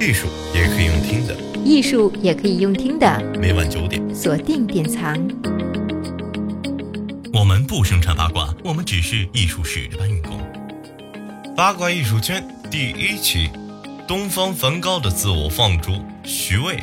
[0.00, 3.22] 艺术也可以用听的，艺术也可以用听的。
[3.40, 5.16] 每晚九点，锁定典藏。
[7.32, 10.38] 我们不生产八卦，我们只是艺术史的搬运工。
[11.56, 13.48] 八卦艺术圈第一期：
[14.06, 15.92] 东方梵高的自我放逐。
[16.24, 16.82] 徐渭。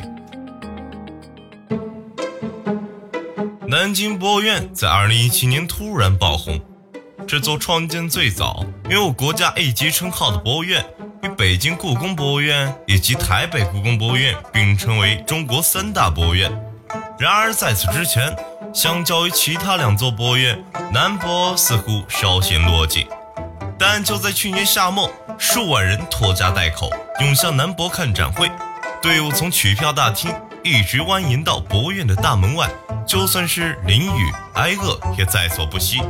[3.68, 6.60] 南京博物院在二零一七年突然爆红。
[7.26, 10.84] 这座创建最早、拥有国家 A 级称号的博物院。
[11.22, 16.50] 与北京故宫博物院以及台北故宫博物院并称为中国三大博物院。
[17.16, 18.34] 然而，在此之前，
[18.74, 23.06] 相较于其他两座博物院，南博似乎稍显落寂。
[23.78, 25.08] 但就在去年夏末，
[25.38, 28.50] 数万人拖家带口涌向南博看展会，
[29.00, 32.68] 队伍从取票大厅一直蜿蜒到博物院的大门外，
[33.06, 36.00] 就算是淋雨挨饿也在所不惜。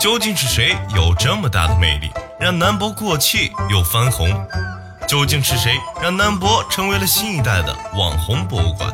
[0.00, 2.10] 究竟是谁有这么大的魅力？
[2.40, 4.30] 让南博过气又翻红，
[5.06, 8.90] 究竟是谁让南博成为了新一代的网红博物馆？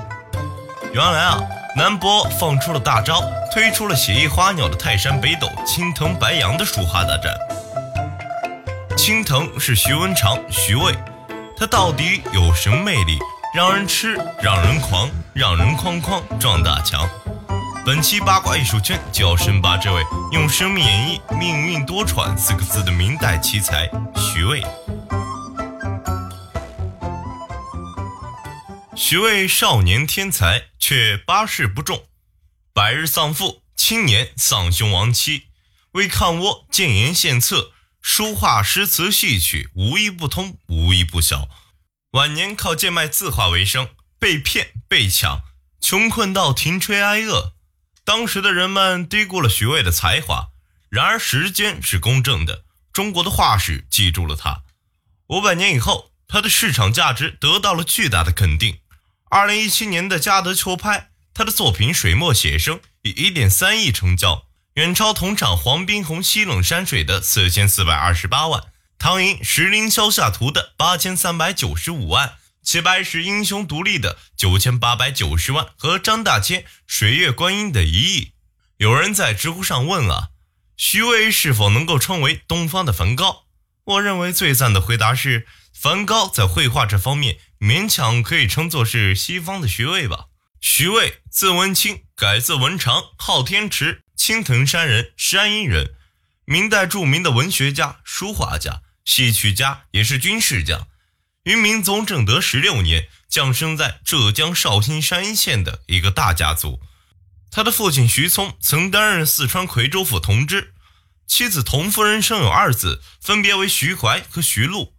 [0.92, 1.38] 原来啊，
[1.76, 3.22] 南博放出了大招，
[3.54, 7.32] 推出了写意花鸟的泰山北斗、青藤白杨的书画大展。
[8.96, 10.92] 青藤是徐文长、徐渭，
[11.56, 13.16] 他到底有什么魅力，
[13.54, 17.08] 让人吃，让人狂，让人哐哐撞大墙？
[17.86, 24.60] 本期八卦艺术圈就要深扒这位用生命演绎“命运多舛”四个字的明代奇才徐渭。
[28.96, 32.08] 徐渭少年天才，却八事不中：
[32.72, 35.44] 百日丧父，青年丧兄亡妻，
[35.92, 37.70] 为抗倭建言献策，
[38.02, 41.48] 书画诗词戏曲无一不通，无一不晓。
[42.10, 45.42] 晚年靠贱卖字画为生，被骗被抢，
[45.80, 47.52] 穷困到停炊挨饿。
[48.06, 50.50] 当时的人们低估了徐渭的才华，
[50.88, 52.62] 然而时间是公正的，
[52.92, 54.62] 中国的画史记住了他。
[55.26, 58.78] 五百年以后，他的市场价值得到了巨大的肯定。
[59.28, 68.62] 二零一七年的嘉德秋拍，他的作品《水墨写生》以一点三亿成交，远超同场黄宾虹《西冷山水》的四千四百二十八万，
[69.00, 72.35] 唐寅《石林霄下图》的八千三百九十五万。
[72.66, 78.32] 齐白石英雄独立的九千八百九十万和张大千水月观音的一亿，
[78.78, 80.30] 有人在知乎上问啊，
[80.76, 83.44] 徐渭是否能够称为东方的梵高？
[83.84, 90.26] 我认为最赞的回答是，梵高在绘画这方面勉强可以称作是西方的徐渭吧。
[90.60, 95.94] 徐渭字文清，改字文长，号天池，青藤山人，山阴人，
[96.44, 100.88] 明代著名的文学家、书画家、戏曲家，也是军事家。
[101.46, 106.80] 于明宗正德十六年，降生在浙江绍兴山县的一个大家族。
[107.52, 110.74] 他的父亲徐聪曾担任四川夔州府同知，
[111.28, 114.96] 妻子童夫人生有二子，分别为徐怀和徐禄。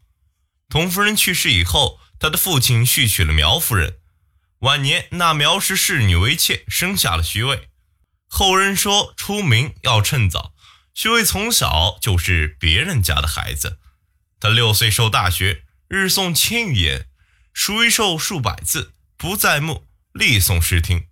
[0.69, 3.97] 童夫人去世以后，他的父亲续娶了苗夫人。
[4.59, 7.67] 晚年纳苗氏侍女为妾，生下了徐渭。
[8.29, 10.53] 后人说出名要趁早，
[10.93, 13.79] 徐渭从小就是别人家的孩子。
[14.39, 15.65] 他六岁受大学。
[15.89, 17.07] 日诵千余言，
[17.53, 21.07] 熟一授数百字，不在目，力诵诗听。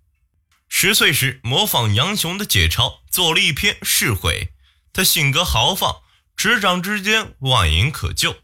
[0.68, 4.50] 十岁时模仿杨雄的解嘲，做了一篇《释悔》。
[4.92, 6.02] 他性格豪放，
[6.36, 8.36] 执掌之间万言可救。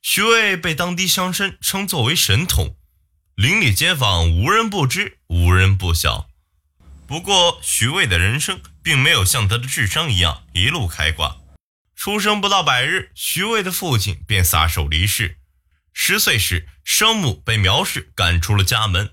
[0.00, 2.76] 徐渭被当地乡绅称作为神童，
[3.34, 6.30] 邻里街坊无人不知，无人不晓。
[7.06, 11.36] 不过，徐渭的人生并没有像他的智商一样一路开挂。
[11.94, 15.39] 出生不到百日，徐渭的父亲便撒手离世。
[16.02, 19.10] 十岁时，生母被苗氏赶出了家门，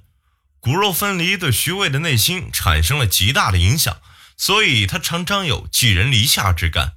[0.62, 3.98] 骨肉分离对徐渭的内心产生了极大的影响，
[4.38, 6.94] 所以他常常有寄人篱下之感。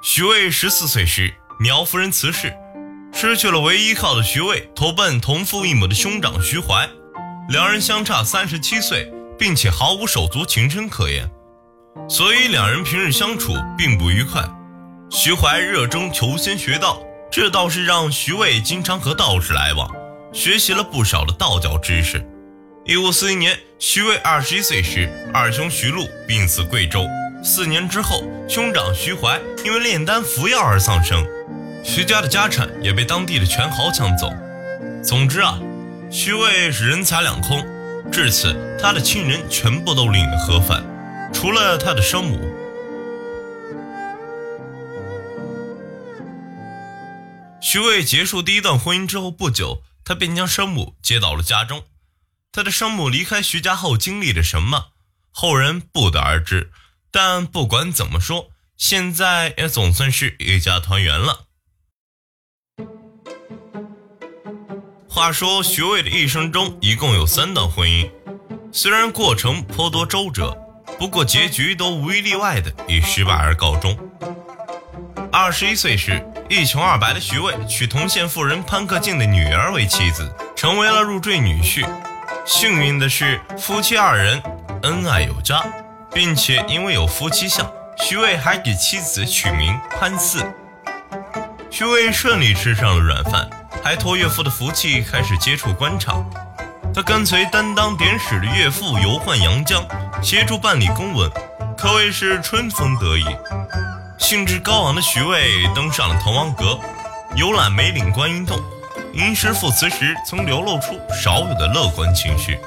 [0.00, 2.56] 徐渭十四岁时，苗夫人辞世，
[3.12, 6.88] 失去了唯一依靠的徐渭投奔同父异母的兄长徐怀，
[7.48, 11.28] 两人相差三十七岁，并且毫无手足情深可言，
[12.08, 14.48] 所以两人平日相处并不愉快。
[15.10, 17.02] 徐怀热衷求仙学道。
[17.30, 19.90] 这倒是让徐渭经常和道士来往，
[20.32, 22.24] 学习了不少的道教知识。
[22.86, 27.06] 一五四一年，徐渭二十一岁时，二兄徐禄病死贵州。
[27.44, 31.22] 四年之后，兄长徐怀因为炼丹服药而丧生，
[31.84, 34.32] 徐家的家产也被当地的权豪抢走。
[35.04, 35.58] 总之啊，
[36.10, 37.62] 徐渭是人财两空。
[38.10, 40.82] 至此，他的亲人全部都领了盒饭，
[41.30, 42.40] 除了他的生母。
[47.70, 51.84] 徐渭结束第一段婚姻之后不久，他便将生母接到了家中。
[52.50, 54.92] 他的生母离开徐家后经历了什么，
[55.30, 56.72] 后人不得而知。
[57.10, 58.48] 但不管怎么说，
[58.78, 61.44] 现在也总算是一家团圆了。
[65.06, 68.10] 话说徐渭的一生中一共有三段婚姻，
[68.72, 70.56] 虽然过程颇多周折，
[70.98, 73.94] 不过结局都无一例外的以失败而告终。
[75.30, 81.86] 二十一岁时，一穷二白的徐渭娶同县妇人潘克敬的女儿为妻子，成为了入赘女婿。
[82.46, 84.42] 幸运的是，夫妻二人
[84.82, 85.62] 恩爱有加，
[86.12, 90.42] 并且因为有夫妻相，徐渭还给妻子取名潘四。
[91.70, 93.48] 徐渭顺利吃上了软饭。
[93.84, 96.28] 还托岳父的福气开始接触官场，
[96.92, 99.86] 他跟随担当典史的岳父游宦阳江，
[100.20, 101.30] 协助办理公文，
[101.76, 103.24] 可谓是春风得意。
[104.28, 106.78] 兴致高昂的徐渭登上了滕王阁，
[107.34, 108.62] 游览梅岭观音洞，
[109.14, 112.60] 吟诗赋词时曾流露出少有的乐观情绪。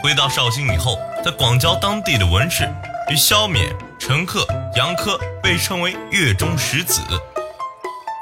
[0.00, 2.72] 回到绍兴以后，他广交当地的文士，
[3.10, 4.46] 与萧冕、陈克、
[4.76, 7.00] 杨科被称为粤中十子。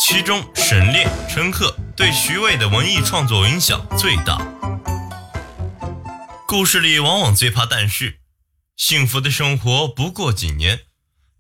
[0.00, 4.40] 其中，沈炼、陈克对徐渭的文艺创作影响最大。
[6.46, 8.20] 故事里往往最怕但是，
[8.78, 10.80] 幸福的生活不过几年。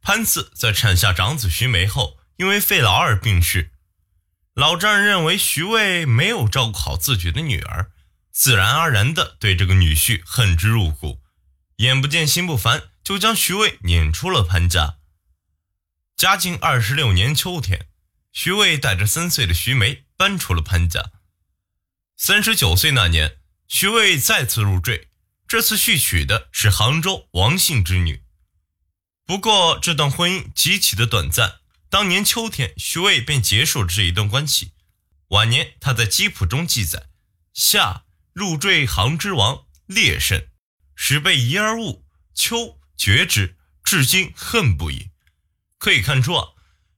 [0.06, 3.72] 潘四在产下长子徐梅后，因为肺痨而病逝。
[4.54, 7.90] 老丈人认为徐渭没有照顾好自己的女儿，
[8.30, 11.20] 自然而然地对这个女婿恨之入骨，
[11.78, 14.98] 眼不见心不烦，就将徐渭撵出了潘家。
[16.16, 17.88] 嘉靖二十六年秋天。
[18.30, 21.10] 徐渭带着三岁的徐梅搬出了潘家。
[22.16, 25.08] 三十九岁那年，徐渭再次入赘，
[25.48, 28.22] 这次续娶的是杭州王姓之女。
[29.26, 31.56] 不过这段婚姻极其的短暂，
[31.90, 34.70] 当年秋天，徐渭便结束了这一段关系。
[35.30, 37.08] 晚年他在吉谱中记载：
[37.52, 40.48] 夏入赘杭之王烈甚，
[40.94, 42.04] 始被疑而误，
[42.36, 45.10] 秋绝之，至今恨不已。
[45.76, 46.50] 可以看出啊。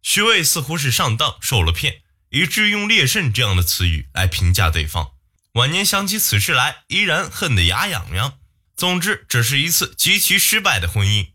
[0.02, 5.12] 徐渭似乎是上当受了骗，以致用烈甚这样的词语来评价对方。
[5.54, 8.38] 晚年想起此事来，依然恨得牙痒痒。
[8.76, 11.30] 总之，这是一次极其失败的婚姻。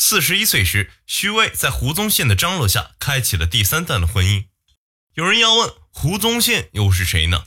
[0.00, 4.46] 四十一岁时，徐渭在胡宗宪的张罗下，开启了第三段的婚姻。
[5.14, 7.46] 有人要问，胡宗宪又是谁呢？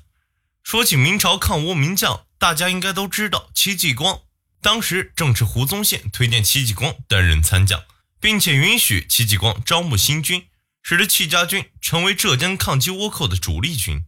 [0.61, 4.23] 说起明朝抗倭名将，大家应该都知道戚继光。
[4.61, 7.83] 当时正是胡宗宪推荐戚继光担任参将。
[8.19, 10.45] 并且允许戚继光招募新军，
[10.83, 14.05] 使得戚家军成为浙江抗击倭寇的主力军。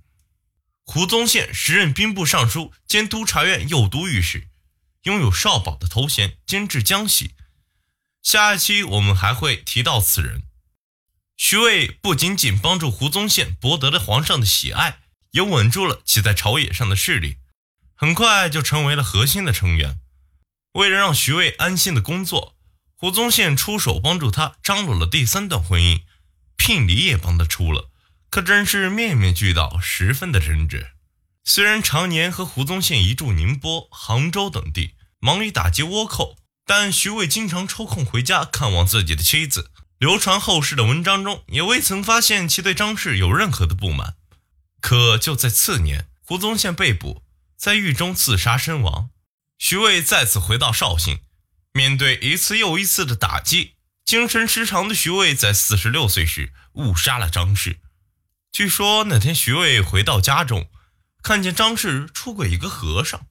[0.83, 4.49] 胡宗宪时任兵部尚书兼督察院右都御史，
[5.03, 7.31] 拥有少保的头衔，监制江西。
[8.23, 10.43] 下一期我们还会提到此人。
[11.37, 14.99] 徐渭不仅仅帮助胡宗宪博得了皇上的喜爱，
[15.31, 17.37] 也稳住了其在朝野上的势力，
[17.95, 19.99] 很快就成为了核心的成员。
[20.73, 22.55] 为了让徐渭安心的工作。
[22.95, 26.03] 胡宗宪出手帮助他张罗了第三段婚姻，
[26.55, 27.89] 聘礼也帮他出了，
[28.29, 30.91] 可真是面面俱到，十分的真挚。
[31.43, 39.71] 虽然常年和胡宗宪一住宁波、杭州等地，忙于打击倭寇，但徐渭经常抽空回家看望自己的妻子。
[39.99, 44.15] 流传后世的文章中，也未曾发现其对张氏有任何的不满。
[44.81, 47.23] 可就在次年，胡宗宪被捕，
[47.55, 49.11] 在狱中自杀身亡。
[49.57, 51.19] 徐渭再次回到绍兴。
[51.71, 57.79] 面对一次又一次的打击，精神失常的徐渭在四十六岁时误杀了张氏。
[58.51, 60.69] 据说那天徐渭回到家中，
[61.23, 63.25] 看见张氏出轨一个和尚，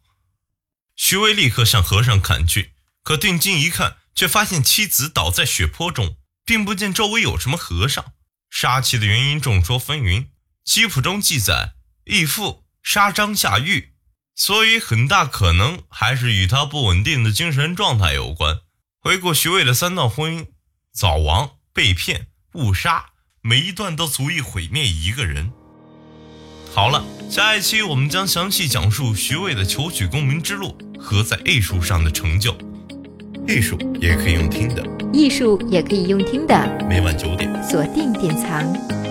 [0.96, 8.12] 徐渭立刻向和尚砍去，可定睛一看，却发现妻子倒在血泊中，并不见周围有什么和尚。
[8.50, 10.26] 杀妻的原因众说纷纭，
[10.64, 11.72] 吉谱中记载
[12.04, 13.90] 义父杀张下狱。
[14.34, 18.60] 所以，很大可能还是与他不稳定的精神状态有关。
[18.98, 20.46] 回顾徐渭的三段婚姻，
[20.92, 23.10] 早亡、被骗、误杀，
[23.42, 25.52] 每一段都足以毁灭一个人。
[26.74, 32.56] 好了，下一期我们将详细讲述徐渭的求取功名之路和在艺术上的成就。
[33.46, 34.82] 艺术也可以用听的，
[35.12, 36.54] 艺术也可以用听的。
[36.88, 39.01] 每晚九点，锁定典藏。